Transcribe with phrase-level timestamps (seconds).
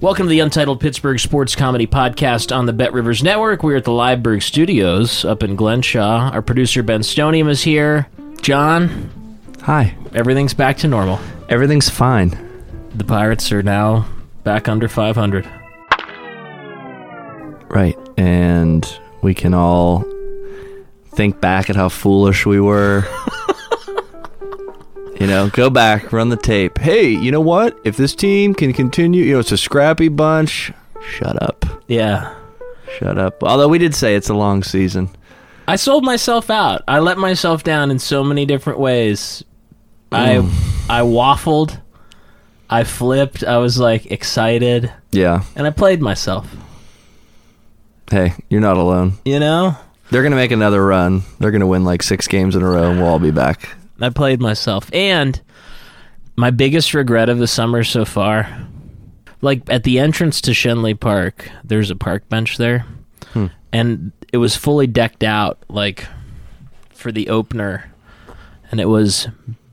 [0.00, 3.62] Welcome to the Untitled Pittsburgh Sports Comedy Podcast on the Bet Rivers Network.
[3.62, 6.32] We're at the Liveburgh Studios up in Glenshaw.
[6.32, 8.08] Our producer Ben Stonium is here.
[8.40, 9.10] Jon,
[9.62, 9.94] Hi.
[10.14, 11.20] everything's back to normal.
[11.50, 12.30] Everything's fine.
[12.94, 14.06] The Pirates are now
[14.42, 15.46] back under 500.
[17.68, 17.96] Right.
[18.16, 18.86] And
[19.22, 20.04] we can all
[21.10, 23.04] think back at how foolish we were.
[25.20, 26.78] you know, go back, run the tape.
[26.78, 27.78] Hey, you know what?
[27.84, 30.72] If this team can continue, you know, it's a scrappy bunch.
[31.02, 31.64] Shut up.
[31.88, 32.34] Yeah.
[32.98, 33.42] Shut up.
[33.44, 35.10] Although we did say it's a long season.
[35.68, 36.82] I sold myself out.
[36.88, 39.44] I let myself down in so many different ways.
[40.10, 40.90] I hmm.
[40.90, 41.78] I waffled.
[42.70, 43.44] I flipped.
[43.44, 45.42] I was like excited, Yeah.
[45.56, 46.48] and I played myself.
[48.10, 49.14] Hey, you're not alone.
[49.24, 49.76] You know?
[50.10, 51.22] They're going to make another run.
[51.38, 53.68] They're going to win like six games in a row, and we'll all be back.
[54.00, 54.90] I played myself.
[54.92, 55.40] And
[56.36, 58.66] my biggest regret of the summer so far,
[59.42, 62.86] like at the entrance to Schenley Park, there's a park bench there.
[63.32, 63.46] Hmm.
[63.72, 66.06] And it was fully decked out like
[66.90, 67.90] for the opener.
[68.70, 69.28] And it was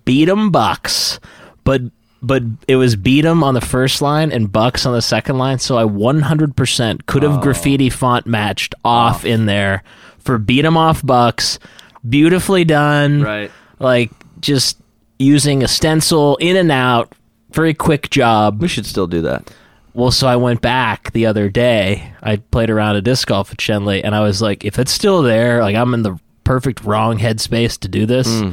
[0.06, 1.20] beat 'em Bucks.
[1.64, 1.82] But
[2.22, 5.60] but it was beat 'em on the first line and Bucks on the second line,
[5.60, 7.42] so I 100% could have oh.
[7.42, 9.84] graffiti font matched off in there
[10.18, 11.60] for beat 'em off Bucks.
[12.08, 13.52] Beautifully done Right.
[13.80, 14.78] Like just
[15.20, 17.14] using a stencil in and out
[17.52, 19.52] very quick job We should still do that.
[19.96, 23.58] well so i went back the other day i played around a disc golf at
[23.58, 27.18] schenley and i was like if it's still there like i'm in the perfect wrong
[27.18, 28.52] headspace to do this Hmm.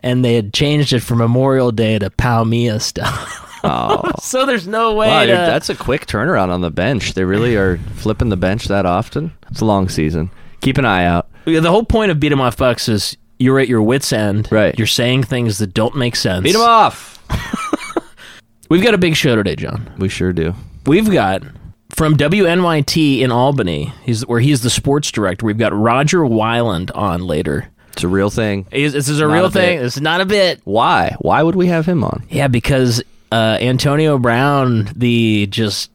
[0.00, 4.10] and they had changed it for memorial day to palmia stuff Oh.
[4.20, 7.14] so there's no way Wow, to, that's a quick turnaround on the bench.
[7.14, 9.32] They really are flipping the bench that often.
[9.50, 10.30] It's a long season.
[10.60, 11.28] Keep an eye out.
[11.46, 14.76] the whole point of beat 'em off bucks is you're at your wits end Right.
[14.78, 17.12] you're saying things that don't make sense Beat him off.
[18.68, 20.54] we've got a big show today jon We sure do.
[20.86, 21.42] We've got
[21.90, 25.46] from WNYT in Albany, he's where he's the sports director.
[25.46, 27.68] We've got Rodger Wyland on later.
[27.92, 28.66] It's a real thing.
[28.72, 29.78] Is this is a Not real a thing?
[29.78, 29.82] bit.
[29.82, 30.60] This is not a bit.
[30.64, 31.14] Why?
[31.20, 32.24] Why would we have him on?
[32.28, 35.90] Yeah, because uh, Antonio Brown, the just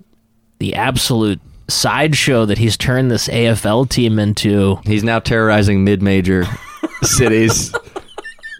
[0.60, 4.78] the absolute sideshow that he's turned this AFL team into.
[4.86, 6.46] He's now terrorizing mid-major
[7.04, 7.74] cities.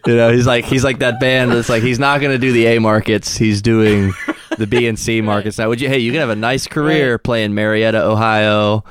[0.06, 2.52] You know, he's like he's like that band that's like he's not going to do
[2.52, 3.36] the A markets.
[3.36, 4.12] He's doing
[4.56, 5.68] the B and C markets now.
[5.68, 5.88] Would you?
[5.88, 8.82] Hey, you can have a nice career playing Marietta, Ohio,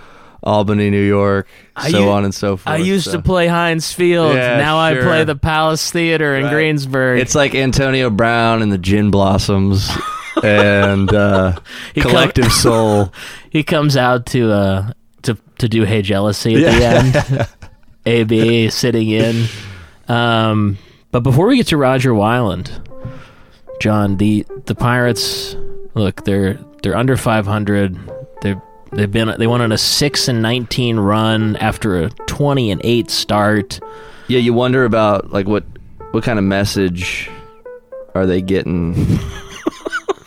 [0.44, 2.68] Albany, New York, I so u- on and so forth.
[2.68, 3.14] I used so.
[3.14, 4.36] to play Heinz Field.
[4.36, 6.54] Yeah, now I play the Palace Theater in Right.
[6.54, 7.20] Greensburg.
[7.22, 9.90] It's like Antonio Brown and the Gin Blossoms
[10.44, 11.60] and uh,
[11.94, 13.14] He come- Collective Soul.
[13.50, 17.48] he comes out to uh to to do Hey Jealousy at the end.
[18.06, 19.46] AB sitting in.
[20.08, 20.78] Um,
[21.12, 22.72] but before we get to Rodger Wyland,
[23.82, 25.56] Jon, the the Pirates
[25.96, 27.98] look they're they're under five hundred.
[28.42, 32.80] They're they've been they went on a six and nineteen run after a twenty and
[32.84, 33.80] eight start.
[34.28, 35.66] Yeah, you wonder about like what
[36.12, 37.30] what kind of message
[38.16, 38.96] are they getting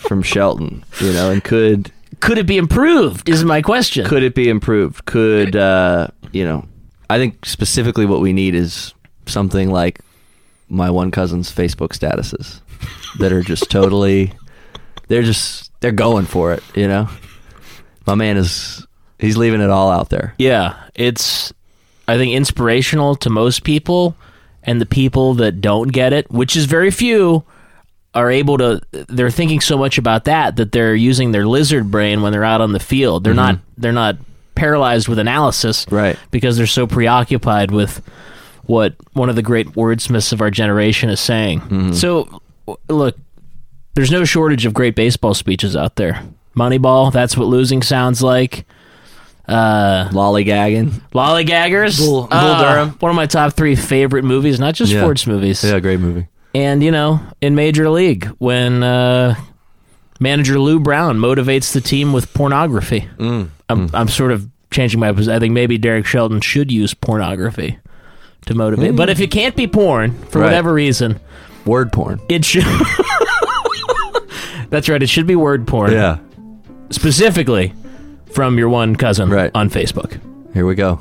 [0.02, 0.84] from Shelton?
[1.00, 1.90] You know, and could
[2.20, 3.28] Could it be improved?
[3.28, 4.06] Is my question.
[4.06, 5.04] could it be improved?
[5.06, 6.66] Could uh, you know?
[7.10, 8.94] I think specifically what we need is
[9.26, 10.00] something like
[10.68, 12.60] my one cousin's Facebook statuses
[13.18, 14.32] that are just totally
[15.08, 17.08] they're just they're going for it, you know?
[18.06, 18.86] My man is
[19.18, 20.34] he's leaving it all out there.
[20.38, 21.52] Yeah, it's
[22.08, 24.16] I think inspirational to most people,
[24.64, 27.44] and the people that don't get it, which is very few,
[28.14, 28.80] are able to.
[29.08, 32.60] They're thinking so much about that that they're using their lizard brain when they're out
[32.60, 33.24] on the field.
[33.24, 33.58] They're not.
[33.78, 34.16] They're not
[34.54, 36.18] paralyzed with analysis, Right.
[36.30, 38.02] Because they're so preoccupied with
[38.64, 41.94] what one of the great wordsmiths of our generation is saying.
[41.94, 42.42] So,
[42.88, 43.16] look,
[43.94, 46.22] there's no shortage of great baseball speeches out there.
[46.54, 47.10] Moneyball.
[47.12, 48.66] That's what losing sounds like.
[49.48, 50.90] Uh, Lollygagging.
[51.12, 51.98] Lollygaggers.
[51.98, 52.90] Bull- Bull Uh, Durham.
[53.00, 55.00] One of my top three favorite movies, not just Yeah.
[55.00, 55.64] sports movies.
[55.64, 56.26] Yeah, great movie.
[56.54, 59.34] And, you know, in Major League, when uh,
[60.20, 63.08] manager Lou Brown motivates the team with pornography.
[63.18, 63.48] Mm.
[63.68, 65.34] I'm, I'm sort of changing my position.
[65.34, 67.78] I think maybe Derek Shelton should use pornography
[68.46, 68.96] to motivate.
[68.96, 70.46] But if you can't be porn for Right.
[70.46, 71.20] whatever reason,
[71.64, 72.20] Word porn.
[72.28, 72.64] it should.
[74.70, 75.02] That's right.
[75.02, 75.92] It should be word porn.
[75.92, 76.18] Yeah.
[76.90, 77.74] Specifically
[78.32, 79.50] from your one cousin Right.
[79.54, 80.18] on Facebook.
[80.54, 80.98] Here we go.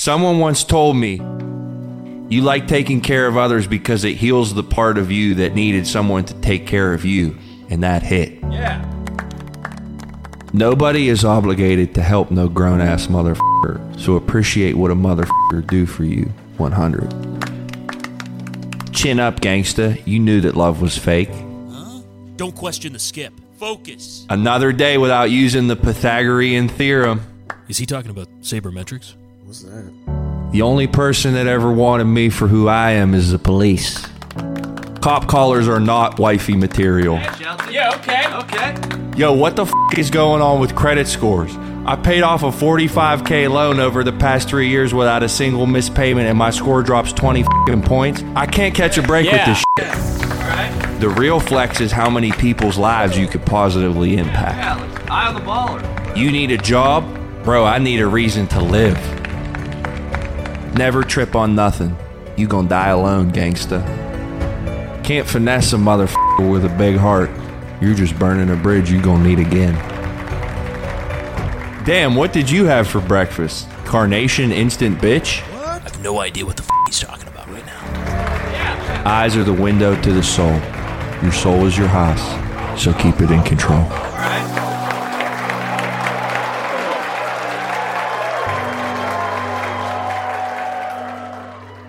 [0.00, 1.16] Someone once told me,
[2.34, 5.86] you like taking care of others because it heals the part of you that needed
[5.86, 7.36] someone to take care of you.
[7.68, 8.42] And that hit.
[8.50, 8.82] Yeah.
[10.54, 14.00] Nobody is obligated to help no grown ass motherfucker.
[14.00, 16.32] So appreciate what a motherfucker do for you.
[16.56, 17.10] 100.
[18.94, 20.00] Chin up, gangsta.
[20.06, 21.28] You knew that love was fake.
[22.36, 23.34] Don't question the skip.
[23.58, 24.24] Focus.
[24.30, 27.20] Another day without using the Pythagorean theorem.
[27.68, 29.19] Is he talking about sabermetrics?
[29.50, 34.06] The only person that ever wanted me for who I am is the police.
[35.00, 37.16] Cop callers are not wifey material.
[37.70, 38.32] Yeah, okay.
[38.34, 39.18] Okay.
[39.18, 41.56] Yo, what the f is going on with credit scores?
[41.84, 45.96] I paid off a 45k loan over the past three years without a single missed
[45.96, 48.22] payment, and my score drops 20 fing points.
[48.36, 49.64] I can't catch a break with this.
[49.78, 51.00] Shit.
[51.00, 54.58] The real flex is how many people's lives you could positively impact.
[54.58, 56.16] Yeah, Eye on the baller.
[56.16, 57.02] You need a job?
[57.42, 59.19] Bro, I need a reason to live.
[60.80, 61.94] Never trip on nothing.
[62.38, 63.84] You gonna die alone, gangsta.
[65.04, 67.28] Can't finesse a motherfucker with a big heart.
[67.82, 69.74] You're just burning a bridge you gonna need again.
[71.84, 73.68] Damn, what did you have for breakfast?
[73.84, 75.42] Carnation instant bitch?
[75.52, 79.02] I have no idea what the f he's talking about right now.
[79.04, 80.58] Eyes are the window to the soul.
[81.20, 82.24] Your soul is your house,
[82.82, 83.84] so keep it in control.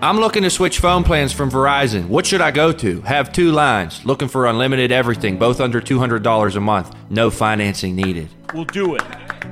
[0.02, 2.08] I'm looking to switch phone plans from Verizon.
[2.08, 3.02] What should I go to?
[3.02, 4.04] Have two lines.
[4.04, 6.96] Looking for unlimited everything, both under $200 a month.
[7.08, 8.28] No financing needed.
[8.52, 9.02] We'll do it.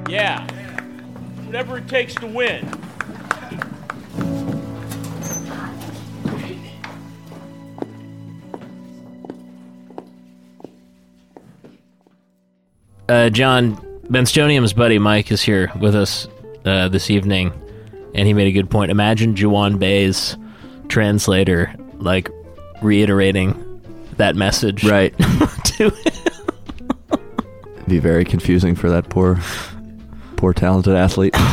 [0.08, 0.44] Yeah.
[1.46, 2.68] Whatever it takes to win.
[13.08, 13.76] Uh, John
[14.08, 16.26] Benstonium's buddy Mike is here with us
[16.64, 17.52] uh, this evening,
[18.14, 18.90] and he made a good point.
[18.90, 20.36] Imagine Ji Hwan Bae's
[20.88, 22.28] translator like
[22.82, 23.54] reiterating
[24.16, 25.14] that message, Right.
[25.64, 25.92] to
[27.88, 29.40] Be very confusing for that poor,
[30.36, 31.34] poor talented athlete.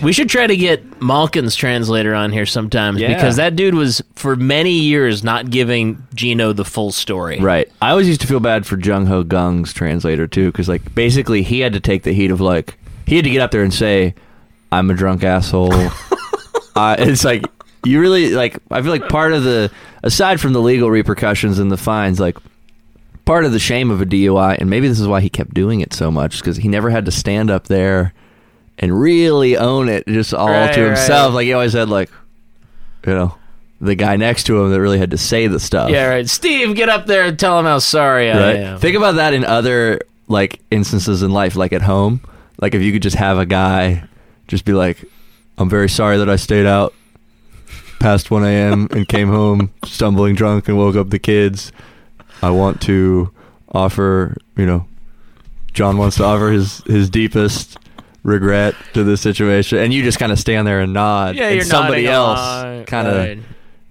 [0.00, 3.14] We should try to get Malkin's translator on here sometimes Yeah.
[3.14, 7.40] because that dude was for many years not giving Geno the full story.
[7.40, 7.68] Right.
[7.82, 11.42] I always used to feel bad for Jung Ho Kang's translator too, because like basically
[11.42, 13.72] he had to take the heat of like he had to get up there and
[13.72, 14.14] say,
[14.72, 15.72] "I'm a drunk asshole."
[16.76, 17.44] uh, it's like
[17.84, 18.58] you really like.
[18.70, 19.70] I feel like part of the
[20.02, 22.36] aside from the legal repercussions and the fines, like
[23.24, 25.80] part of the shame of a DUI, and maybe this is why he kept doing
[25.80, 28.12] it so much, because he never had to stand up there
[28.78, 31.30] and really own it just all Right, to himself.
[31.30, 31.34] right.
[31.36, 32.10] Like he always had like,
[33.06, 33.34] you know.
[33.78, 35.90] The guy next to him that really had to say the stuff.
[35.90, 36.26] Yeah, right.
[36.26, 38.56] Steve, get up there and tell him how sorry I Right.
[38.56, 38.78] am.
[38.78, 42.22] Think about that in other like instances in life, like at home.
[42.58, 44.04] Like if you could just have a guy
[44.48, 45.04] just be like,
[45.58, 46.94] "I'm very sorry that I stayed out
[47.98, 48.88] past 1 a.m.
[48.90, 51.72] and came home stumbling drunk and woke up the kids.
[52.42, 53.32] I want to
[53.72, 54.86] offer, you know,
[55.72, 57.78] Jon wants to offer his his deepest
[58.22, 61.36] regret to this situation, and you just kind of stand there and nod.
[61.36, 62.40] yeah, and you're somebody else
[62.88, 63.38] kind of Right.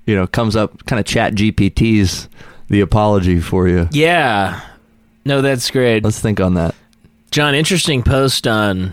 [0.06, 2.28] you know comes up, kind of chat GPTs
[2.70, 3.88] the apology for you.
[3.92, 4.62] Yeah.
[5.24, 6.04] No, that's great.
[6.04, 6.76] Let's think on that.
[7.32, 8.92] Jon, interesting post on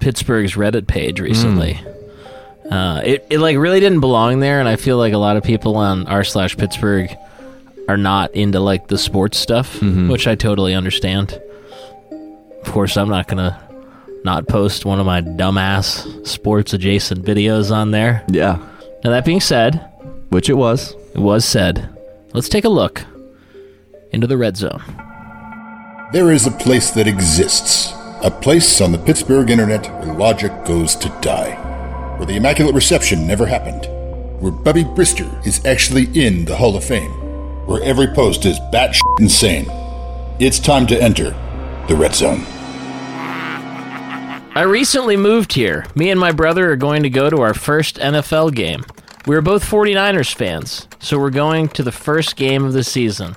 [0.00, 1.74] Pittsburgh's Reddit page recently.
[1.74, 2.72] Hmm.
[2.72, 5.44] Uh, it, it like really didn't belong there, and I feel like a lot of
[5.44, 7.16] people on r slash Pittsburgh
[7.88, 10.10] are not into like the sports stuff, Mm-hmm.
[10.10, 11.40] which I totally understand.
[12.10, 13.62] Of course, I'm not gonna
[14.24, 18.24] not post one of my dumbass sports adjacent videos on there.
[18.28, 18.58] Yeah,
[19.04, 19.88] Now that being said,
[20.30, 20.92] which it was.
[21.14, 21.88] it was said.
[22.32, 23.04] Let's take a look
[24.10, 24.82] into the red zone.
[26.12, 27.92] There is a place that exists.
[28.22, 31.56] A place on the Pittsburgh internet where logic goes to die.
[32.16, 33.88] Where the Immaculate Reception never happened.
[34.40, 37.10] Where Bubby Brister is actually in the Hall of Fame.
[37.66, 39.66] Where every post is batshit insane.
[40.38, 41.30] It's time to enter
[41.88, 42.44] the Red Zone.
[44.54, 45.86] I recently moved here.
[45.96, 48.84] Me and my brother are going to go to our first NFL game.
[49.26, 53.34] We are both 49ers fans, So we're going to the first game of the season.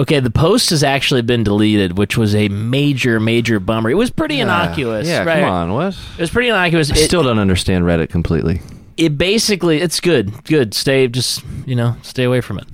[0.00, 3.90] Okay, the post has actually been deleted, which was a major, major bummer.
[3.90, 5.06] It was pretty innocuous.
[5.06, 5.40] Yeah, right?
[5.40, 5.96] come on, what?
[6.16, 6.90] It was pretty innocuous.
[6.90, 8.60] I It- still don't understand Reddit completely.
[8.96, 12.66] it basically it's good good stay just you know stay away from it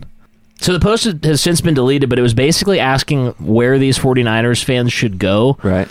[0.60, 4.64] so the post has since been deleted but it was basically asking where these 49ers
[4.64, 5.86] fans should go Right.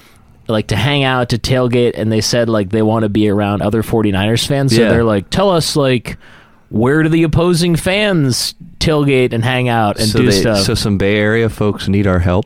[0.49, 3.61] like to hang out to tailgate and they said like they want to be around
[3.61, 4.89] other 49ers fans so Yeah.
[4.89, 6.17] they're like tell us like
[6.69, 10.73] where do the opposing fans tailgate and hang out and so do they, stuff so
[10.75, 12.45] some Bay Area folks need our help.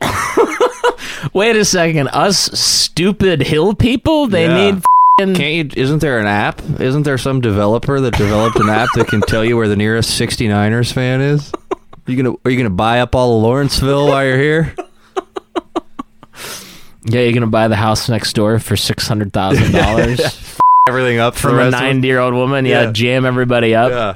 [1.34, 4.56] wait a second us stupid hill people they Yeah.
[4.70, 6.62] need f***ing- Can't you, isn't there an app?
[6.80, 10.18] Isn't there some developer that developed an app that can tell you where the nearest
[10.18, 11.52] 69ers fan is?
[12.06, 14.74] You gonna are you gonna buy up all of Lawrenceville while you're here?
[17.04, 20.58] yeah you're gonna buy the house next door for $600000
[20.90, 22.66] Everything up for from the a rest of 90 year old woman.
[22.66, 22.92] Yeah, Yeah.
[22.92, 23.90] jam everybody up.
[23.90, 24.14] Yeah.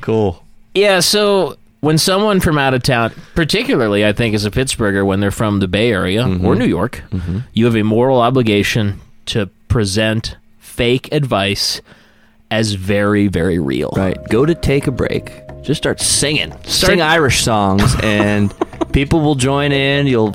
[0.00, 0.42] Cool.
[0.74, 5.20] Yeah, so when someone from out of town, particularly I think as a Pittsburgher, when
[5.20, 6.44] they're from the Bay Area Mm-hmm.
[6.46, 7.02] or New York,
[7.52, 11.80] you have a moral obligation to present fake advice
[12.50, 13.90] as very, very real.
[13.96, 14.16] Right.
[14.28, 15.32] Go to take a break.
[15.62, 16.52] Just start singing.
[16.64, 18.52] Sing Irish songs and
[18.92, 20.06] people will join in.
[20.06, 20.34] You'll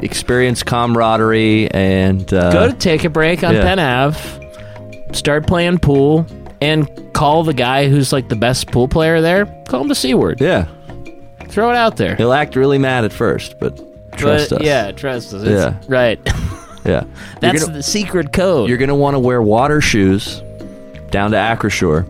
[0.00, 3.62] experience camaraderie and uh, Go to take a break on yeah.
[3.62, 4.47] Penn Ave,
[5.12, 6.26] start playing pool,
[6.60, 9.46] and call the guy who's like the best pool player there.
[9.68, 10.40] Call him the C word.
[10.40, 10.66] Yeah.
[11.48, 12.14] Throw it out there.
[12.16, 13.76] He'll act really mad at first, but
[14.18, 14.66] trust But, us.
[14.66, 15.42] Yeah, trust us.
[15.42, 15.88] It's- Yeah.
[15.88, 16.20] Right.
[16.84, 17.04] Yeah.
[17.40, 18.68] That's gonna, the secret code.
[18.70, 20.40] you're gonna want to wear water shoes
[21.10, 22.08] down to Acrisure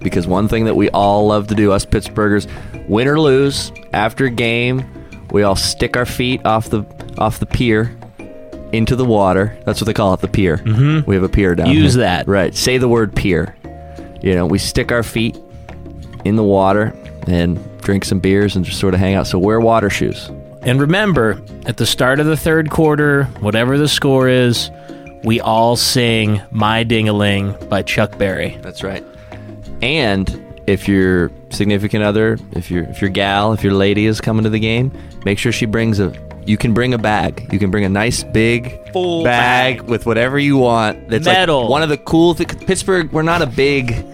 [0.00, 2.46] because one thing that we all love to do, us Pittsburghers,
[2.88, 4.84] win or lose, after a game,
[5.32, 6.84] we all stick our feet off the
[7.18, 7.96] off the pier
[8.72, 9.56] into the water.
[9.64, 10.58] That's what they call it, the pier.
[10.58, 11.08] Mm-hmm.
[11.08, 12.02] We have a pier down Use here.
[12.04, 12.28] that.
[12.28, 12.54] Right.
[12.54, 13.56] Say the word pier.
[14.22, 15.38] You know, we stick our feet
[16.24, 16.94] in the water
[17.26, 19.26] and drink some beers and just sort of hang out.
[19.26, 20.30] So wear water shoes.
[20.62, 24.70] And remember, at the start of the third quarter, whatever the score is,
[25.24, 28.58] we all sing My Ding-a-Ling by Chuck Berry.
[28.60, 29.04] That's right.
[29.80, 34.44] And if your significant other, if your if your gal, if your lady is coming
[34.44, 34.92] to the game,
[35.24, 36.10] make sure she brings a.
[36.46, 37.48] You can bring a bag.
[37.52, 39.88] You can bring a nice big Full bag, bag.
[39.88, 41.08] with whatever you want.
[41.08, 41.60] That's Metal.
[41.62, 42.54] like one of the cool things.
[42.64, 44.04] Pittsburgh, we're not a big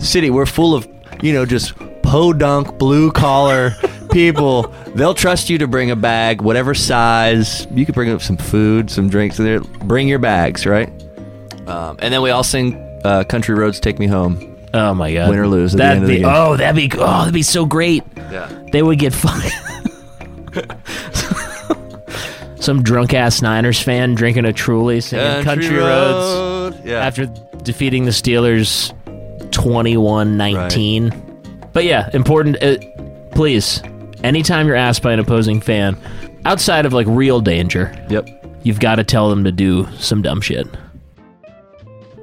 [0.00, 0.30] city.
[0.30, 0.88] We're full of
[1.22, 3.72] you know just podunk blue collar
[4.10, 4.62] people.
[4.94, 7.66] They'll trust you to bring a bag, whatever size.
[7.70, 9.38] You could bring up some food, some drinks.
[9.38, 9.60] in there.
[9.60, 10.88] Bring your bags, right?
[11.66, 15.30] Um, and then we all sing uh, "Country Roads Take Me Home." Oh my god.
[15.30, 16.32] Win or lose at that'd end of the be, game.
[16.34, 18.02] Oh, that'd be oh, that'd be so great.
[18.16, 18.48] Yeah.
[18.72, 19.52] They would get fined.
[22.64, 27.00] Some drunk ass Niners fan drinking a Truly singing Country, Roads Yeah.
[27.04, 27.26] after
[27.62, 28.90] defeating the Steelers
[29.50, 31.12] 21-19.
[31.74, 32.76] But yeah, important uh,
[33.32, 33.82] please,
[34.22, 35.98] anytime you're asked by an opposing fan
[36.46, 38.60] outside of like real danger, Yep.
[38.62, 40.66] you've got to tell them to do some dumb shit.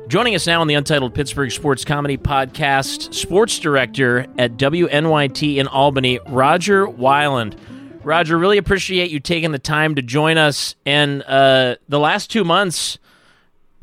[0.08, 5.68] Joining us now on the Untitled Pittsburgh Sports Comedy Podcast, sports director at WNYT in
[5.68, 7.54] Albany, Rodger Wyland.
[8.04, 10.76] Rodger, really appreciate you taking the time to join us.
[10.86, 12.98] And uh, the last two months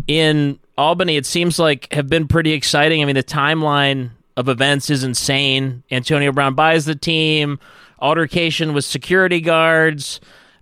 [0.07, 3.03] in Albany, it seems like have been pretty exciting.
[3.03, 5.83] I mean, the timeline of events is insane.
[5.91, 7.59] Antonio Brown buys the team,
[8.01, 10.21] altercation with security guards,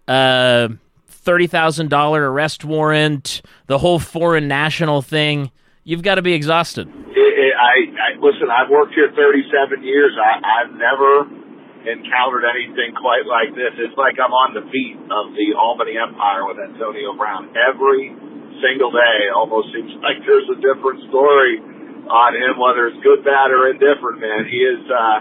[0.08, 0.68] uh,
[1.06, 5.50] thirty thousand dollar arrest warrant, the whole foreign national thing.
[5.84, 6.88] You've got to be exhausted.
[6.88, 8.48] It, it, I, I listen.
[8.50, 10.12] I've worked here 37 years.
[10.20, 11.45] I, I've never
[11.86, 13.72] encountered anything quite like this.
[13.78, 17.54] It's like I'm on the feet of the Albany Empire with Antonio Brown.
[17.54, 18.10] Every
[18.58, 21.62] single day, almost seems like there's a different story
[22.10, 24.18] on him, whether it's good, bad, or indifferent.
[24.18, 25.18] Man, he is uh,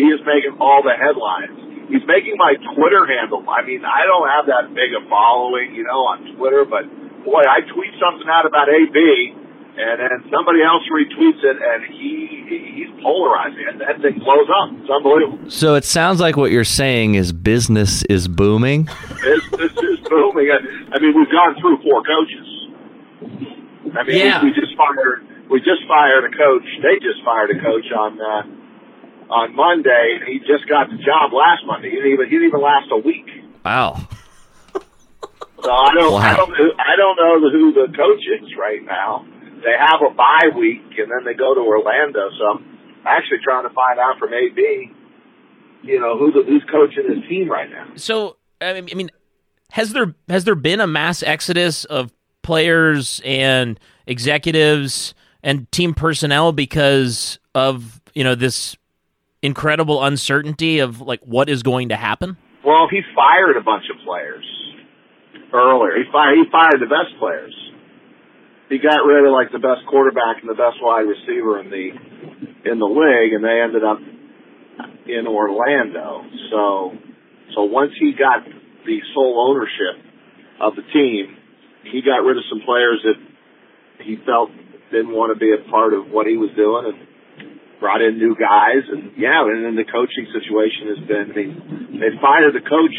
[0.00, 1.88] he is making all the headlines.
[1.92, 3.46] He's making my Twitter handle.
[3.46, 6.82] I mean, I don't have that big a following, you know, on Twitter, but
[7.22, 9.45] boy, I tweet something out about AB
[9.78, 14.70] and then somebody else retweets it, and he he's polarizing, and that thing blows up.
[14.80, 15.50] It's unbelievable.
[15.50, 18.88] So it sounds like what you're saying is business is booming.
[19.22, 20.48] This this is booming.
[20.50, 22.48] I, I mean, we've gone through four coaches.
[23.96, 24.42] I mean, Yeah.
[24.42, 26.64] we, we just fired we just fired a coach.
[26.82, 31.32] They just fired a coach on uh, on Monday, and he just got the job
[31.32, 31.90] last Monday.
[31.90, 33.26] He didn't even he didn't even last a week.
[33.64, 34.08] Wow.
[35.62, 39.26] So I don't I don't I don't know who the coach is right now.
[39.62, 42.30] They have a bye week and then they go to Orlando.
[42.38, 44.92] So I'm actually trying to find out from AB,
[45.82, 47.88] you know, who the, who's coaching his team right now.
[47.96, 49.10] So, I mean, I mean,
[49.70, 56.52] has there has there been a mass exodus of players and executives and team personnel
[56.52, 58.76] because of you know this
[59.42, 62.36] incredible uncertainty of like what is going to happen?
[62.64, 64.44] Well, he fired a bunch of players
[65.52, 65.96] earlier.
[65.96, 67.54] He fired he fired the best players.
[68.68, 71.86] He got rid of like the best quarterback and the best wide receiver in the
[72.66, 74.02] in the league, and they ended up
[75.06, 76.26] in Orlando.
[76.50, 76.92] So
[77.54, 80.02] so once he got the sole ownership
[80.60, 81.36] of the team,
[81.86, 83.18] he got rid of some players that
[84.02, 84.50] he felt
[84.90, 86.98] didn't want to be a part of what he was doing and
[87.78, 91.48] brought in new guys and yeah, and then the coaching situation has been they
[92.02, 92.98] they fired the coach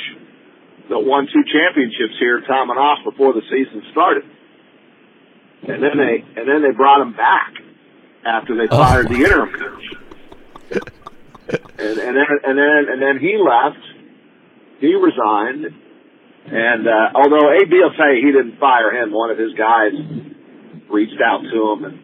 [0.87, 4.23] that won two championships here, Tom and off before the season started.
[5.63, 7.53] And then they and then they brought him back
[8.25, 9.83] after they Oh, fired the interim coach.
[11.79, 13.83] And and then and then and then he left.
[14.79, 15.65] He resigned.
[16.49, 19.91] And uh, although AB will you he didn't fire him, one of his guys
[20.89, 21.99] reached out to him and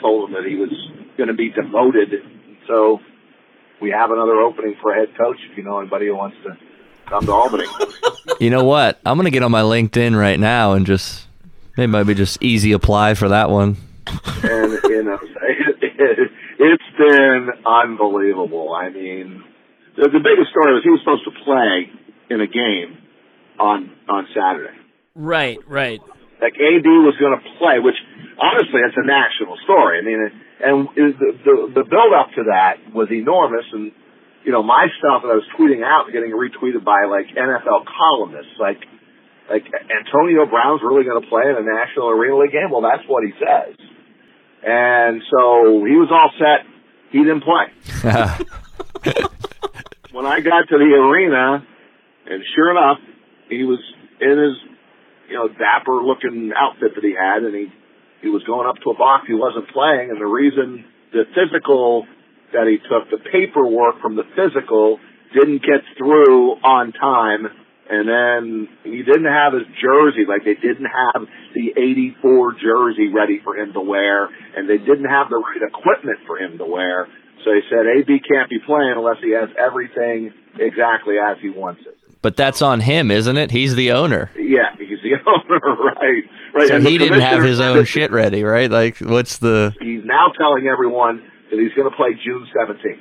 [0.00, 0.70] told him that he was
[1.16, 2.10] going to be demoted.
[2.68, 3.00] So
[3.80, 6.56] we have another opening for a head coach if you know anybody who wants to
[7.08, 7.64] come to Albany.
[8.38, 9.00] You know what?
[9.04, 11.26] I'm gonna get on my LinkedIn right now and just
[11.76, 13.76] maybe be just easy apply for that one.
[14.42, 18.72] and you know, it, it, it's been unbelievable.
[18.72, 19.44] I mean,
[19.96, 21.90] the, the biggest story was he was supposed to play
[22.30, 22.98] in a game
[23.58, 24.76] on on Saturday.
[25.14, 26.00] Right, right.
[26.40, 27.96] Like AB was going to play, which
[28.40, 29.98] honestly, it's a national story.
[29.98, 30.20] I mean,
[30.60, 33.92] and the the, the build up to that was enormous, and
[34.44, 37.84] you know, my stuff that I was tweeting out and getting retweeted by like NFL
[37.84, 38.80] columnists, like
[39.50, 42.70] like Antonio Brown's really going to play in a National Arena League game.
[42.70, 43.74] Well, that's what he says,
[44.62, 46.66] and so he was all set.
[47.10, 47.66] He didn't play.
[50.12, 51.66] when I got to the arena,
[52.26, 52.98] and sure enough,
[53.48, 53.80] he was
[54.20, 54.56] in his,
[55.28, 57.66] you know, dapper looking outfit that he had, and he,
[58.22, 59.26] he was going up to a box.
[59.26, 62.06] He wasn't playing, and the reason the physical
[62.52, 64.98] that he took, the paperwork from the physical,
[65.32, 67.46] didn't get through on time,
[67.90, 73.40] and then he didn't have his jersey, like they didn't have the 84 jersey ready
[73.42, 74.26] for him to wear,
[74.56, 77.08] and they didn't have the right equipment for him to wear.
[77.44, 81.82] So he said AB can't be playing unless he has everything exactly as he wants
[81.86, 81.96] it.
[82.22, 83.50] But that's on him, isn't it?
[83.50, 84.30] He's the owner.
[84.36, 86.22] Yeah, he's the owner, right?
[86.54, 86.68] Right.
[86.68, 88.70] So And he didn't have his own shit ready, right?
[88.70, 89.74] Like, what's the?
[89.80, 93.00] He's now telling everyone that he's going to play June 17th.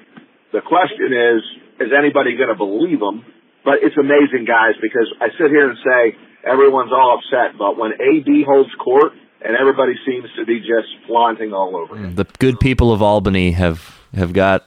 [0.54, 1.44] The question is,
[1.80, 3.26] is anybody going to believe him?
[3.64, 7.92] But it's amazing, guys, because I sit here and say everyone's all upset, but when
[7.94, 12.16] AB holds court and everybody seems to be just flaunting all over him.
[12.16, 14.66] The good people of Albany have have got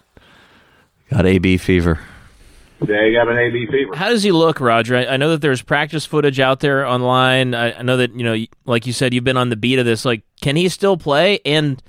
[1.11, 2.01] got AB fever.
[2.81, 3.95] They got an AB fever.
[3.95, 4.97] How does he look, Rodger?
[4.97, 7.55] I, I know that there's practice footage out there online.
[7.55, 9.85] I, I know that you know, like you said, you've been on the beat of
[9.85, 10.05] this.
[10.05, 11.41] Like, can he still play?
[11.45, 11.81] And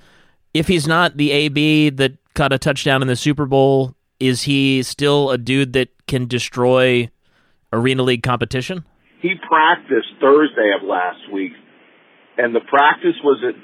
[0.54, 3.96] if he's not the AB that caught a touchdown in the Super Bowl,
[4.28, 7.10] is he still a dude that can destroy
[7.74, 8.86] arena league competition?
[9.22, 11.52] He practiced Thursday of last week,
[12.38, 13.56] and the practice was at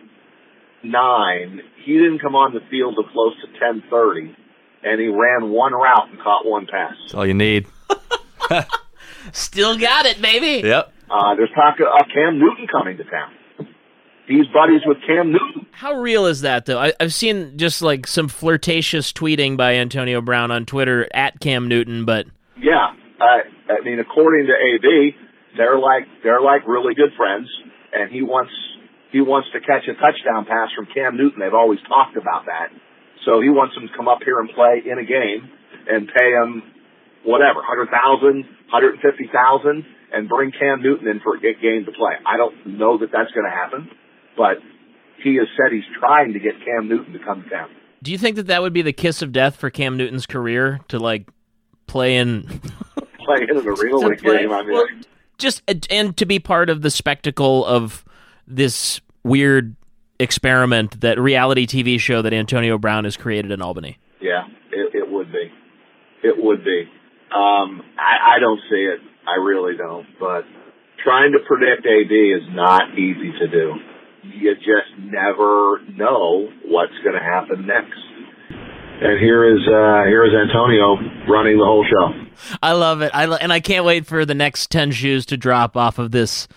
[0.84, 1.62] nine.
[1.86, 4.36] He didn't come on the field till close to ten thirty,
[4.84, 6.94] and he ran one route and caught one pass.
[7.04, 7.66] That's all you need.
[9.32, 10.68] Still got it, baby.
[10.68, 10.94] Yep.
[11.10, 13.32] Uh, there's talk of Cam Newton coming to town.
[14.28, 15.66] He's buddies with Cam Newton.
[15.80, 16.78] How real is that, though?
[16.78, 21.70] I, I've seen just like some flirtatious tweeting by Antonio Brown on Twitter at Cam
[21.70, 22.28] Newton, but
[22.60, 25.16] Yeah, I, I mean, according to AB,
[25.56, 27.48] they're like they're like really good friends,
[27.96, 28.52] and he wants
[29.16, 31.40] he wants to catch a touchdown pass from Cam Newton.
[31.40, 32.76] They've always talked about that,
[33.24, 35.48] so he wants him to come up here and play in a game
[35.88, 36.60] and pay him
[37.24, 41.88] whatever hundred thousand, hundred and fifty thousand, and bring Cam Newton in for a game
[41.88, 42.20] to play.
[42.28, 43.88] I don't know that that's going to happen,
[44.36, 44.60] but
[45.24, 47.70] he has said he's trying to get Cam Newton to come down.
[48.04, 50.80] do you think that that would be the kiss of death for Cam Newton's career
[50.90, 51.28] to like
[51.88, 52.44] play in
[53.26, 54.52] Play in arena To league game.
[54.52, 54.88] I mean, well,
[55.38, 58.04] just and to be part of the spectacle of
[58.48, 59.76] this weird
[60.20, 63.98] experiment that reality TV show that Antonio Brown has created in Albany?
[64.22, 65.52] Yeah, it, it would be.
[66.24, 66.84] It would be.
[67.34, 69.00] Um, I, I don't see it.
[69.28, 70.08] I really don't.
[70.20, 70.42] But
[71.04, 73.74] trying to predict AB is not easy to do.
[74.24, 78.00] You just never know what's going to happen next.
[79.02, 80.96] And here is uh, here is Antonio
[81.30, 82.58] running the whole show.
[82.62, 83.12] I love it.
[83.14, 86.12] I lo- and I can't wait for the next 10 shoes to drop off of
[86.12, 86.50] this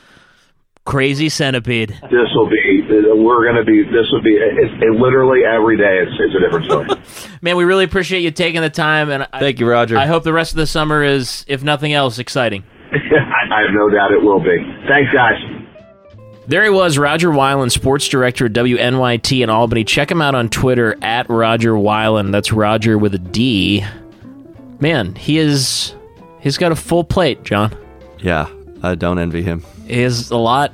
[0.84, 1.90] crazy centipede.
[1.90, 2.82] This will be.
[2.90, 3.84] We're going to be.
[3.84, 4.34] This will be.
[4.34, 6.02] It's it, literally every day.
[6.02, 7.38] It's, it's a different story.
[7.42, 9.96] Man, we really appreciate you taking the time and I, Thank you, Rodger.
[9.96, 12.64] I hope the rest of the summer is if nothing else exciting.
[12.92, 14.58] I have no doubt it will be.
[14.88, 15.61] Thanks, guys.
[16.46, 19.84] There he was, Rodger Wyland, sports director at WNYT in Albany.
[19.84, 22.32] Check him out on Twitter at Rodger Wyland.
[22.32, 23.84] That's Rodger with a D.
[24.80, 25.94] Man, he is.
[26.40, 27.76] He's got a full plate, Jon.
[28.18, 28.48] Yeah,
[28.82, 29.64] I don't envy him.
[29.86, 30.72] He has a lot,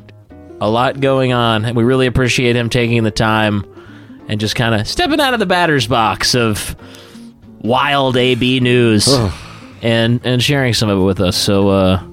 [0.60, 3.64] a lot going on, and we really appreciate him taking the time
[4.26, 6.74] and just kind of stepping out of the batter's box of
[7.60, 9.06] wild AB news
[9.82, 11.36] and and sharing some of it with us.
[11.36, 11.68] So.
[11.68, 12.07] uh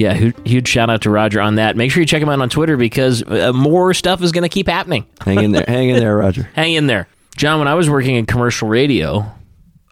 [0.00, 1.76] yeah, huge, shout out to Rodger on that.
[1.76, 4.48] Make sure you check him out on Twitter because uh, more stuff is going to
[4.48, 5.06] keep happening.
[5.24, 6.48] Hang in there, hang in there, Rodger.
[6.54, 7.06] Hang in there.
[7.36, 9.24] Jon, when I was working in commercial radio,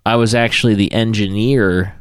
[0.05, 1.94] I was actually the engineer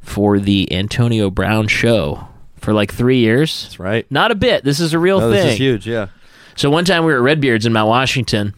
[0.00, 2.26] for the Antonio Brown show
[2.56, 3.62] for like three years.
[3.64, 4.10] That's right.
[4.10, 4.64] Not a bit.
[4.64, 5.42] This is a real Oh, thing.
[5.42, 5.86] this is huge.
[5.86, 6.08] Yeah.
[6.56, 8.54] So one time we were at Redbeards in Mount Washington,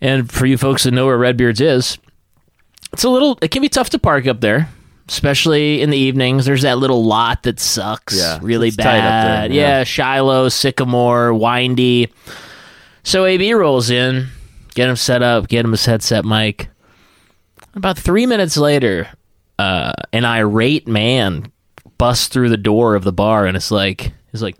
[0.00, 1.98] and for you folks that know where Redbeards is,
[2.92, 3.38] it's a little.
[3.42, 4.68] It can be tough to park up there,
[5.08, 6.44] especially in the evenings.
[6.44, 8.16] There's that little lot that sucks.
[8.16, 9.50] Yeah, really it's tight up bad.
[9.50, 9.78] there, yeah.
[9.78, 9.84] yeah.
[9.84, 12.12] Shiloh, Sycamore, windy.
[13.02, 14.28] So AB rolls in,
[14.74, 16.68] get him set up, get him his headset mic.
[17.74, 19.08] About three minutes later,
[19.58, 21.50] uh, an irate man
[21.98, 24.56] busts through the door of the bar, and it's like, he's like,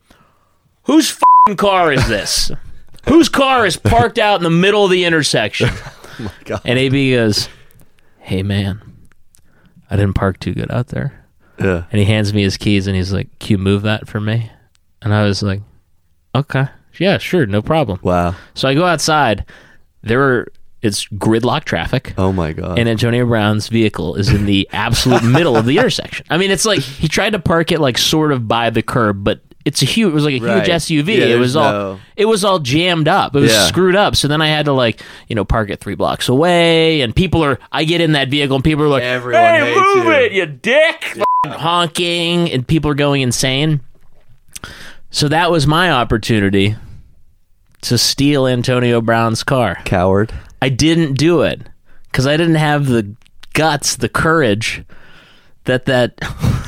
[0.84, 1.18] "Whose
[1.56, 2.50] car is this?
[3.08, 5.70] Whose car is parked out in the middle of the intersection?"
[6.64, 7.48] And AB goes,
[8.18, 8.80] "Hey man,
[9.92, 11.24] I didn't park too good out there."
[11.58, 11.84] Yeah.
[11.92, 14.50] And he hands me his keys, and he's like, "Can you move that for me?"
[15.00, 15.60] And I was like,
[16.34, 16.66] "Okay,
[16.98, 18.34] yeah, sure, no problem." Wow.
[18.54, 19.44] So I go outside.
[20.02, 20.48] There are
[20.82, 22.12] it's gridlock traffic.
[22.18, 22.78] Oh my god.
[22.78, 26.26] And Antonio Brown's vehicle is in the absolute middle of the intersection.
[26.28, 29.22] I mean, it's like he tried to park it like sort of by the curb,
[29.22, 30.10] but it's a huge.
[30.10, 30.56] It was like a Right.
[30.66, 31.18] huge SUV.
[31.18, 31.72] Yeah, it was all.
[31.72, 33.34] no- It was all jammed up.
[33.36, 33.66] It was Yeah.
[33.66, 34.16] screwed up.
[34.16, 37.44] So then I had to like you know park it three blocks away, and people
[37.44, 37.58] are.
[37.70, 40.46] I get in that vehicle, and people are like, Everyone "Hey, move you." it, you
[40.46, 41.02] dick!"
[41.44, 43.80] Fucking honking, and people are going insane.
[45.10, 46.76] So that was my opportunity
[47.82, 49.78] to steal Antonio Brown's car.
[49.84, 50.32] Coward.
[50.62, 51.60] I didn't do it
[52.10, 53.14] because I didn't have the
[53.54, 54.84] guts, the courage
[55.64, 56.14] that that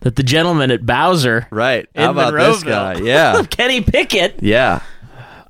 [0.00, 1.88] that the gentleman at Bowser, Right.
[1.94, 2.98] How about this guy?
[3.00, 3.42] Yeah.
[3.50, 4.42] Kenny Pickett.
[4.42, 4.82] Yeah.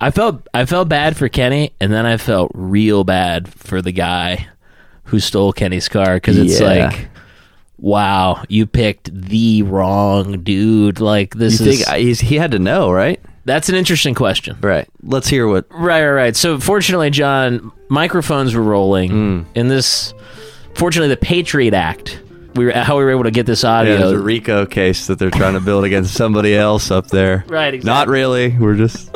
[0.00, 3.90] I felt I felt bad for Kenny, and then I felt real bad for the
[3.92, 4.46] guy
[5.04, 6.86] who stole Kenny's car because it's Yeah.
[6.90, 7.08] like,
[7.78, 11.00] wow, you picked the wrong dude.
[11.00, 13.20] Like You this is think he had to know, right?
[13.44, 14.58] that's an interesting question.
[14.60, 14.86] Right.
[15.02, 15.64] Let's hear what.
[15.70, 16.36] Right, right, right.
[16.36, 19.42] So fortunately, Jon, microphones were rolling Hmm.
[19.54, 20.12] in this.
[20.74, 22.20] Fortunately, the Patriot Act.
[22.54, 23.98] We were how we were able to get this Yeah, audio.
[23.98, 27.44] there's a RICO case that they're trying to build against somebody else up there.
[27.48, 27.88] Right, exactly.
[27.90, 28.56] Not really.
[28.56, 29.10] We're just.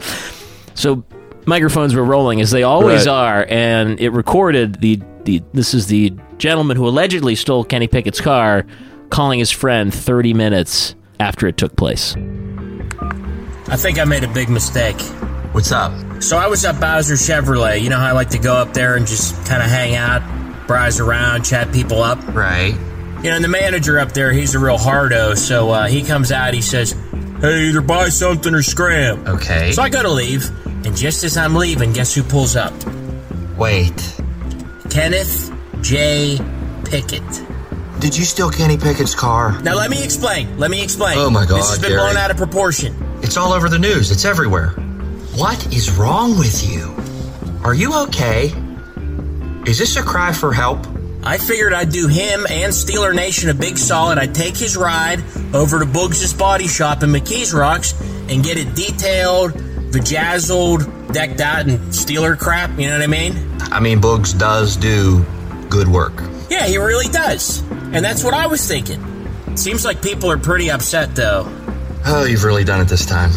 [0.74, 1.04] so
[1.46, 3.12] microphones were rolling as they always Right.
[3.12, 5.42] are, and it recorded the the.
[5.52, 8.64] This is the gentleman who allegedly stole Kenny Pickett's car,
[9.10, 12.14] calling his friend 30 minutes after it took place.
[13.68, 15.00] I think I made a big mistake.
[15.52, 15.92] What's up?
[16.22, 17.80] So I was at Bowser Chevrolet.
[17.80, 20.22] You know how I like to go up there and just kind of hang out,
[20.66, 22.18] browse around, chat people up?
[22.34, 22.74] Right.
[23.22, 25.34] You know, and the manager up there, he's a real hardo.
[25.34, 26.92] So uh, he comes out, he says,
[27.40, 29.26] Hey, either buy something or scram.
[29.26, 29.72] Okay.
[29.72, 30.48] So I go to leave,
[30.86, 32.72] and just as I'm leaving, guess who pulls up?
[33.56, 34.20] Wait.
[34.90, 35.52] Kenneth
[35.82, 36.38] J.
[36.84, 37.22] Pickett.
[37.98, 39.60] Did you steal Kenny Pickett's car?
[39.62, 40.58] Now let me explain.
[40.58, 41.18] Let me explain.
[41.18, 42.00] Oh, my God, This has been Gary.
[42.02, 42.94] blown out of proportion.
[43.22, 44.10] It's all over the news.
[44.10, 44.70] It's everywhere.
[45.36, 46.94] What is wrong with you?
[47.64, 48.52] Are you okay?
[49.66, 50.86] Is this a cry for help?
[51.24, 54.16] I figured I'd do him and Steeler Nation a big solid.
[54.16, 55.18] I'd take his ride
[55.52, 58.00] over to Boogs' Body Shop in McKees Rocks
[58.30, 59.54] and get it detailed,
[59.90, 62.78] bejazzled, decked out, and Steeler crap.
[62.78, 63.34] You know what I mean?
[63.72, 65.26] I mean, Boogs does do
[65.68, 66.22] good work.
[66.48, 67.60] Yeah, he really does.
[67.92, 69.02] And that's what I was thinking.
[69.56, 71.44] Seems like people are pretty upset, though.
[72.06, 73.32] Oh, you've really done it this time.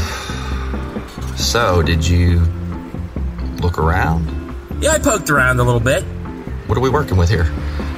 [1.37, 2.41] So, did you
[3.61, 4.29] look around?
[4.79, 6.03] Yeah, I poked around a little bit.
[6.69, 7.45] What are we working with here?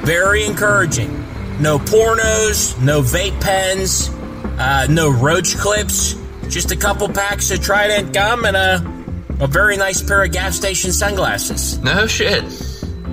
[0.05, 1.11] Very encouraging.
[1.59, 4.09] No pornos, no vape pens,
[4.57, 6.15] uh, no roach clips,
[6.47, 10.55] just a couple packs of Trident gum and a, a very nice pair of gas
[10.55, 11.79] station sunglasses.
[11.79, 12.45] No shit.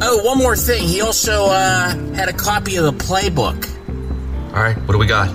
[0.01, 0.87] Oh, one more thing.
[0.87, 3.69] He also uh, had a copy of the playbook.
[4.55, 5.29] All right, what do we got?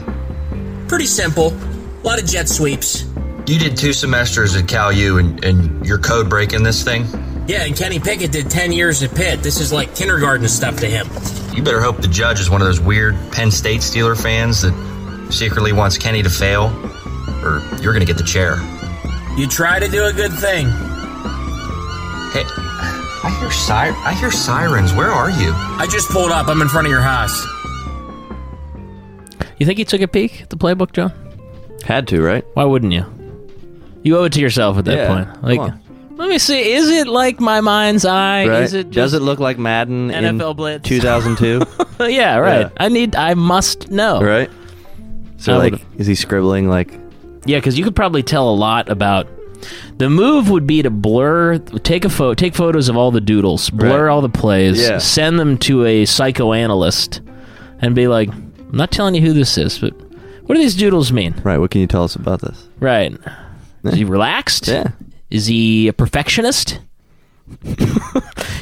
[0.87, 1.47] Pretty simple.
[1.51, 3.03] A lot of jet sweeps.
[3.45, 7.03] You did two semesters at Cal U and, and you're code breaking this thing?
[7.47, 9.41] Yeah, and Kenny Pickett did 10 years at Pitt.
[9.43, 11.07] This is like kindergarten stuff to him.
[11.55, 14.73] You better hope the judge is one of those weird Penn State Steeler fans that
[15.31, 16.67] secretly wants Kenny to fail,
[17.43, 18.55] or you're going to get the chair.
[19.37, 20.67] You try to do a good thing.
[22.31, 22.43] Hey,
[23.25, 24.93] I hear sir- I hear sirens.
[24.93, 25.51] Where are you?
[25.53, 26.47] I just pulled up.
[26.47, 27.45] I'm in front of your house.
[29.59, 31.11] You think he took a peek at the playbook, Jon?
[31.83, 32.45] Had to, right?
[32.53, 33.05] Why wouldn't you?
[34.03, 35.33] You owe it to yourself at that Yeah, point.
[35.33, 35.79] come Like, on.
[36.17, 36.73] Let me see.
[36.73, 38.47] Is it like my mind's eye?
[38.47, 38.63] Right?
[38.63, 40.87] Is it Does it look like Madden NFL in Blitz?
[40.89, 41.61] 2002?
[42.09, 42.61] yeah, right.
[42.61, 42.69] Yeah.
[42.77, 43.15] I need.
[43.15, 44.21] I must know.
[44.21, 44.49] right.
[45.37, 46.93] So I like, would've- is he scribbling like?
[47.45, 49.27] Yeah, because you could probably tell a lot about.
[49.97, 53.69] The move would be to blur, take a photo, take photos of all the doodles,
[53.69, 54.11] blur Right.
[54.11, 54.97] all the plays, Yeah.
[54.97, 57.21] send them to a psychoanalyst,
[57.79, 59.93] and be like, "I'm not telling you who this is, but
[60.45, 61.57] what do these doodles mean?" Right.
[61.59, 62.67] What can you tell us about this?
[62.81, 63.15] Right?
[63.85, 64.67] Is he relaxed?
[64.67, 64.87] Yeah.
[65.33, 66.79] Is he a perfectionist?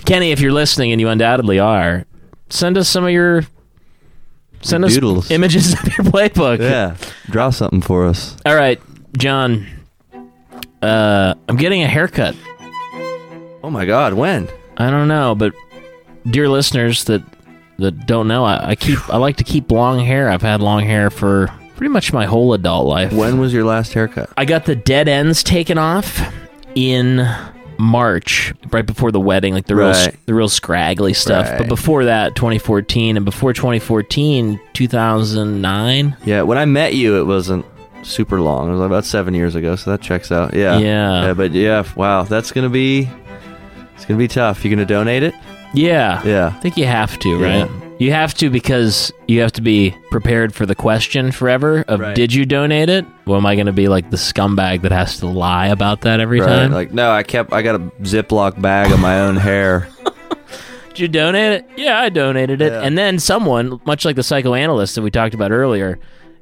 [0.06, 2.06] Kenny, if you're listening, and you undoubtedly are,
[2.50, 3.44] send us some of your
[4.62, 5.30] send us Doodles.
[5.32, 6.60] images of your playbook.
[6.60, 6.96] Yeah.
[7.30, 8.38] Draw something for us.
[8.46, 8.82] All right,
[9.18, 9.68] Jon.
[10.82, 12.36] Uh, I'm getting a haircut.
[13.64, 14.14] Oh my God.
[14.14, 14.48] When?
[14.78, 15.54] I don't know, but
[16.30, 17.22] dear listeners that
[17.80, 20.30] that don't know, I, I keep I like to keep long hair.
[20.30, 23.12] I've had long hair for pretty much my whole adult life.
[23.12, 24.30] When was your last haircut?
[24.38, 26.22] I got the dead ends taken off
[26.76, 27.28] in
[27.78, 30.16] March, right before the wedding, like the real Right.
[30.26, 31.50] the real scraggly stuff.
[31.50, 31.58] Right.
[31.60, 36.16] But before that, 2014, and before 2014, 2009.
[36.26, 36.42] Yeah.
[36.44, 37.66] When I met you, it wasn't
[38.04, 38.70] super long.
[38.70, 40.54] It was about seven years ago, so that checks out.
[40.54, 40.78] Yeah.
[40.78, 41.34] Yeah.
[41.34, 41.84] but yeah.
[41.96, 42.24] Wow.
[42.24, 43.10] That's gonna be.
[43.96, 44.64] It's gonna be tough.
[44.64, 45.34] You gonna donate it?
[45.74, 46.48] Yeah, Yeah.
[46.48, 47.62] I think you have to, Yeah.
[47.62, 47.70] right?
[48.00, 52.16] You have to because you have to be prepared for the question forever of Right.
[52.16, 53.06] did you donate it?
[53.28, 56.20] Well, am I going to be like the scumbag that has to lie about that
[56.20, 56.48] every Right.
[56.50, 56.72] time?
[56.72, 57.54] Like no, I kept.
[57.54, 59.88] I got a Ziploc bag of my own hair.
[60.90, 61.70] Did you donate it?
[61.78, 62.74] Yeah, I donated it.
[62.74, 62.82] Yeah.
[62.82, 66.00] And then someone, much like the psychoanalyst that we talked about earlier,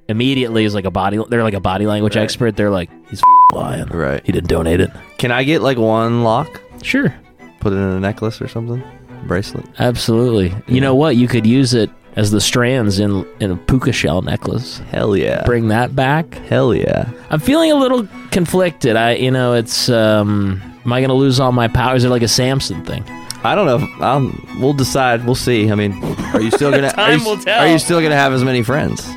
[0.08, 1.20] immediately is like a body.
[1.30, 2.24] They're like a body language Right.
[2.24, 2.56] expert.
[2.56, 3.22] They're like, he's
[3.54, 3.86] lying.
[3.90, 4.22] Right.
[4.26, 4.90] He didn't donate it.
[5.20, 6.62] Can I get like one lock?
[6.82, 7.14] Sure,
[7.60, 8.82] Put it in a necklace or something?
[9.28, 9.66] Bracelet.
[9.80, 10.54] absolutely.
[10.68, 11.16] You know what?
[11.16, 14.80] You could use it as the strands in in a puka shell necklace.
[14.92, 15.44] Hell yeah.
[15.46, 16.34] Bring that back.
[16.50, 17.10] Hell yeah.
[17.30, 18.96] I'm feeling a little conflicted.
[18.96, 19.90] I, you know, it's.
[19.90, 21.98] um Am I going to lose all my powers?
[21.98, 23.04] Is it like a Samson thing?
[23.44, 24.06] I don't know.
[24.06, 25.24] Um, we'll decide.
[25.26, 25.70] We'll see.
[25.70, 25.94] I mean,
[26.34, 26.88] are you still gonna?
[26.88, 27.60] are, Time you, will tell.
[27.60, 29.08] are you still gonna have as many friends?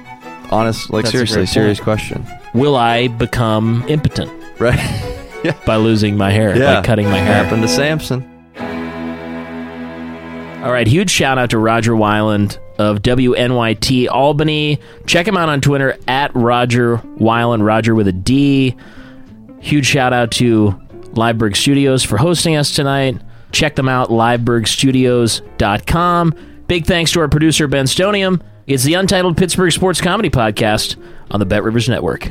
[0.50, 1.84] Honest, like That's seriously, serious point.
[1.84, 2.26] question.
[2.52, 4.76] Will I become impotent Right?
[5.44, 5.56] yeah.
[5.64, 6.54] by losing my hair?
[6.58, 6.80] Yeah.
[6.80, 7.42] By cutting my hair?
[7.42, 8.28] Happened to Samson.
[10.62, 14.79] All right, huge shout out to Rodger Wyland of WNYT Albany.
[15.07, 18.77] Check him out on Twitter at Rodger Wyland, Rodger with a D.
[19.61, 20.81] Huge shout out to
[21.14, 23.20] Liveburgh Studios for hosting us tonight.
[23.51, 26.35] Check them out, liveburghstudios.com.
[26.68, 28.40] Big thanks to our producer, Ben Stonium.
[28.68, 30.94] It's the Untitled Pittsburgh Sports Comedy Podcast
[31.33, 32.31] on the Bet Rivers Network.